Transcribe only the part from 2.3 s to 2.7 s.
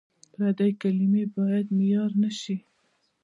شي.